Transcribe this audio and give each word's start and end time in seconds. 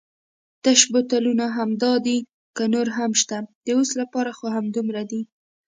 تش 0.63 0.81
بوتلونه 0.91 1.45
همدای 1.57 1.97
دي 2.05 2.17
که 2.55 2.63
نور 2.73 2.87
هم 2.97 3.11
شته؟ 3.21 3.37
د 3.65 3.67
اوس 3.75 3.89
لپاره 3.99 4.31
خو 4.37 4.45
همدومره 4.57 5.03
دي. 5.11 5.21